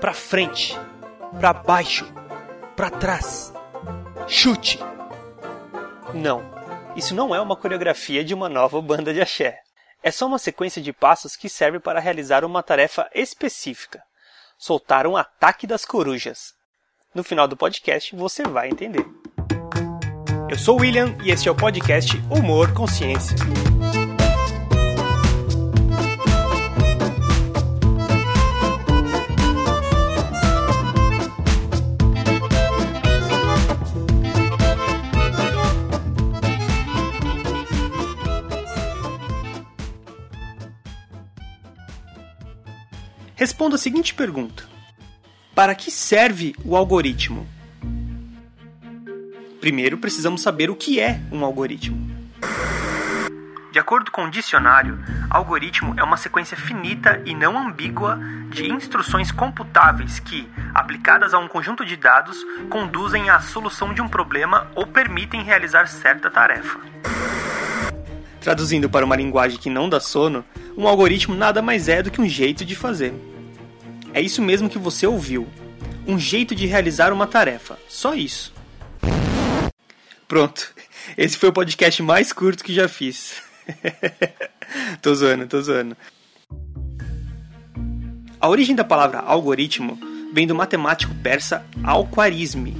[0.00, 0.76] para frente,
[1.38, 2.10] para baixo,
[2.74, 3.52] para trás.
[4.26, 4.78] Chute.
[6.14, 6.42] Não,
[6.96, 9.58] isso não é uma coreografia de uma nova banda de axé.
[10.02, 14.02] É só uma sequência de passos que serve para realizar uma tarefa específica:
[14.58, 16.54] soltar um ataque das corujas.
[17.14, 19.06] No final do podcast você vai entender.
[20.48, 23.36] Eu sou o William e este é o podcast Humor Consciência.
[43.40, 44.64] Responda a seguinte pergunta:
[45.54, 47.48] Para que serve o algoritmo?
[49.58, 52.20] Primeiro, precisamos saber o que é um algoritmo.
[53.72, 59.32] De acordo com o dicionário, algoritmo é uma sequência finita e não ambígua de instruções
[59.32, 62.36] computáveis que, aplicadas a um conjunto de dados,
[62.68, 66.78] conduzem à solução de um problema ou permitem realizar certa tarefa.
[68.38, 70.44] Traduzindo para uma linguagem que não dá sono,
[70.76, 73.12] um algoritmo nada mais é do que um jeito de fazer.
[74.12, 75.46] É isso mesmo que você ouviu.
[76.06, 77.78] Um jeito de realizar uma tarefa.
[77.88, 78.52] Só isso.
[80.26, 80.74] Pronto.
[81.16, 83.42] Esse foi o podcast mais curto que já fiz.
[85.02, 85.96] tô zoando, tô zoando.
[88.40, 89.98] A origem da palavra algoritmo
[90.32, 92.74] vem do matemático persa Al-Khwarizmi.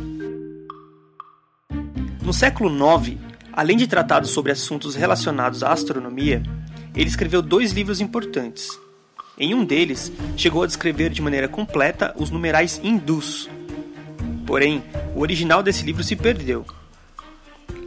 [2.22, 3.18] No século IX,
[3.52, 6.42] além de tratados sobre assuntos relacionados à astronomia,
[7.00, 8.78] ele escreveu dois livros importantes,
[9.40, 13.48] em um deles, chegou a descrever de maneira completa os numerais hindus.
[14.46, 14.84] Porém,
[15.16, 16.66] o original desse livro se perdeu.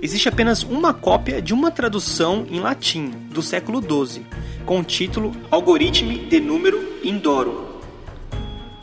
[0.02, 4.25] Existe apenas uma cópia de uma tradução em latim do século XII,
[4.66, 7.67] com o título Algoritmi de Número Indorum.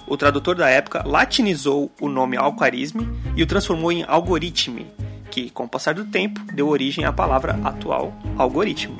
[0.07, 4.87] O tradutor da época latinizou o nome alquarisme e o transformou em algoritme,
[5.29, 8.97] que, com o passar do tempo, deu origem à palavra atual algoritmo.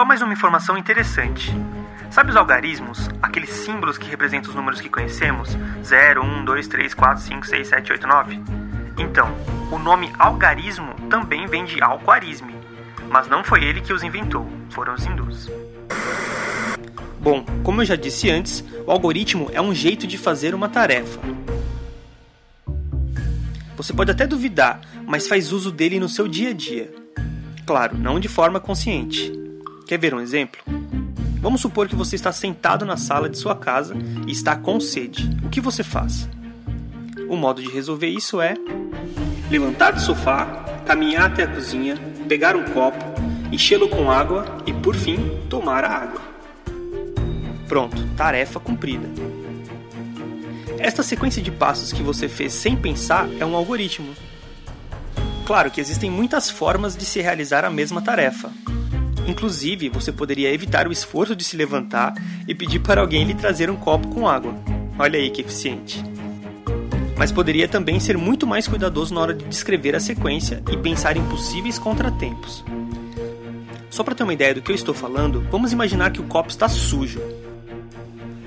[0.00, 1.54] Só mais uma informação interessante.
[2.10, 3.10] Sabe os algarismos?
[3.20, 5.50] Aqueles símbolos que representam os números que conhecemos?
[5.84, 8.40] 0, 1, 2, 3, 4, 5, 6, 7, 8, 9?
[8.96, 9.30] Então,
[9.70, 12.54] o nome algarismo também vem de alquarisme,
[13.10, 15.50] mas não foi ele que os inventou, foram os hindus.
[17.20, 21.20] Bom, como eu já disse antes, o algoritmo é um jeito de fazer uma tarefa.
[23.76, 26.90] Você pode até duvidar, mas faz uso dele no seu dia a dia.
[27.66, 29.49] Claro, não de forma consciente.
[29.90, 30.62] Quer ver um exemplo?
[31.40, 33.92] Vamos supor que você está sentado na sala de sua casa
[34.24, 35.28] e está com sede.
[35.42, 36.28] O que você faz?
[37.28, 38.54] O modo de resolver isso é
[39.50, 40.46] levantar do sofá,
[40.86, 41.96] caminhar até a cozinha,
[42.28, 43.04] pegar um copo,
[43.50, 46.20] enchê-lo com água e, por fim, tomar a água.
[47.66, 49.08] Pronto, tarefa cumprida.
[50.78, 54.14] Esta sequência de passos que você fez sem pensar é um algoritmo.
[55.44, 58.52] Claro que existem muitas formas de se realizar a mesma tarefa,
[59.30, 62.14] Inclusive, você poderia evitar o esforço de se levantar
[62.48, 64.52] e pedir para alguém lhe trazer um copo com água.
[64.98, 66.02] Olha aí que eficiente.
[67.16, 71.16] Mas poderia também ser muito mais cuidadoso na hora de descrever a sequência e pensar
[71.16, 72.64] em possíveis contratempos.
[73.88, 76.50] Só para ter uma ideia do que eu estou falando, vamos imaginar que o copo
[76.50, 77.20] está sujo.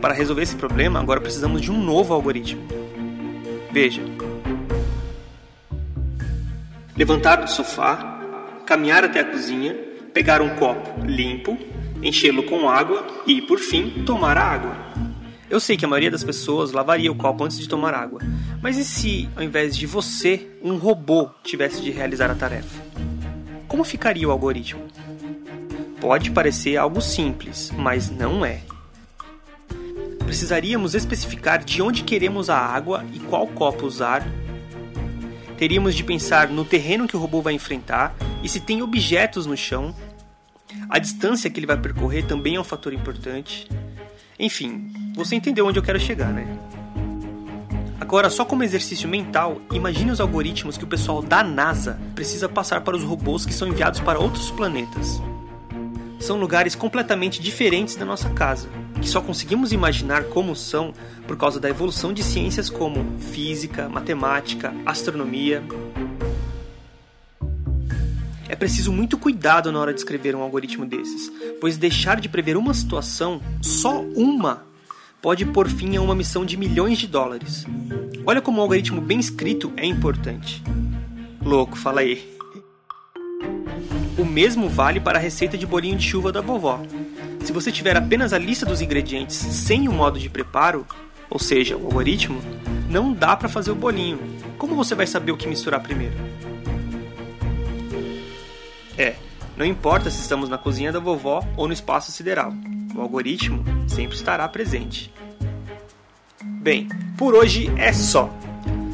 [0.02, 2.62] Para resolver esse problema, agora precisamos de um novo algoritmo.
[3.72, 4.02] Veja:
[6.98, 8.20] levantar do sofá,
[8.66, 11.58] caminhar até a cozinha, pegar um copo limpo,
[12.02, 14.76] enchê-lo com água e, por fim, tomar a água.
[15.50, 18.22] Eu sei que a maioria das pessoas lavaria o copo antes de tomar água,
[18.62, 22.82] mas e se, ao invés de você, um robô tivesse de realizar a tarefa?
[23.68, 24.84] Como ficaria o algoritmo?
[26.00, 28.62] Pode parecer algo simples, mas não é.
[30.26, 34.26] Precisaríamos especificar de onde queremos a água e qual copo usar.
[35.58, 39.58] Teríamos de pensar no terreno que o robô vai enfrentar e se tem objetos no
[39.58, 39.96] chão.
[40.90, 43.68] A distância que ele vai percorrer também é um fator importante.
[44.38, 46.46] Enfim, você entendeu onde eu quero chegar, né?
[48.00, 52.82] Agora, só como exercício mental, imagine os algoritmos que o pessoal da NASA precisa passar
[52.82, 55.22] para os robôs que são enviados para outros planetas.
[56.20, 58.68] São lugares completamente diferentes da nossa casa,
[59.02, 60.94] que só conseguimos imaginar como são
[61.26, 65.64] por causa da evolução de ciências como física, matemática, astronomia,
[68.54, 72.56] é preciso muito cuidado na hora de escrever um algoritmo desses, pois deixar de prever
[72.56, 74.64] uma situação, só uma,
[75.24, 77.66] pode pôr fim a uma missão de milhões de dólares.
[78.24, 80.62] Olha como um algoritmo bem escrito é importante.
[81.44, 82.32] Louco, fala aí.
[84.20, 86.80] O mesmo vale para a receita de bolinho de chuva da vovó.
[87.44, 90.86] Se você tiver apenas a lista dos ingredientes sem o modo de preparo,
[91.28, 92.40] ou seja, o algoritmo,
[92.88, 94.20] não dá para fazer o bolinho.
[94.60, 96.33] Como você vai saber o que misturar primeiro?
[98.98, 99.16] É,
[99.56, 102.52] não importa se estamos na cozinha da vovó ou no espaço sideral,
[102.96, 105.14] o algoritmo sempre estará presente.
[106.44, 106.88] Bem,
[107.18, 108.30] por hoje é só.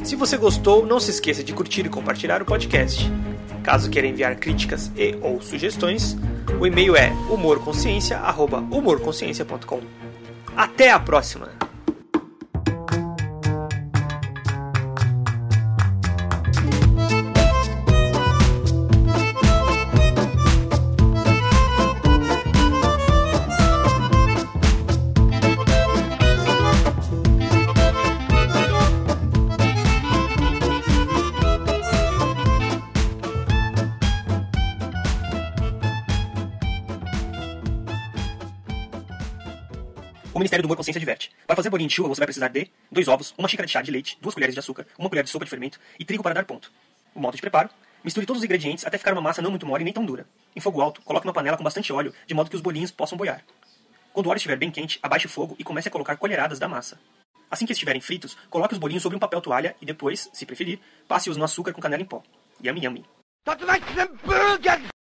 [0.02, 3.08] Se você gostou, não se esqueça de curtir e compartilhar o podcast.
[3.62, 6.16] Caso queira enviar críticas e ou sugestões,
[6.58, 9.80] o e-mail é humorconsciência@humorconsciência.com.
[10.56, 11.50] Até a próxima.
[40.40, 41.30] O Ministério do Humor Consciência diverte.
[41.46, 43.82] Para fazer bolinho de chuva, você vai precisar de dois ovos, uma xícara de chá
[43.82, 46.34] de leite, duas colheres de açúcar, uma colher de sopa de fermento e trigo para
[46.34, 46.72] dar ponto.
[47.14, 47.68] O modo de preparo:
[48.02, 50.24] misture todos os ingredientes até ficar uma massa não muito mole nem tão dura.
[50.56, 53.18] Em fogo alto, coloque uma panela com bastante óleo, de modo que os bolinhos possam
[53.18, 53.44] boiar.
[54.14, 56.66] Quando o óleo estiver bem quente, abaixe o fogo e comece a colocar colheradas da
[56.66, 56.98] massa.
[57.50, 60.80] Assim que estiverem fritos, coloque os bolinhos sobre um papel toalha e depois, se preferir,
[61.06, 62.22] passe-os no açúcar com canela em pó.
[62.64, 63.04] Yummy yummy.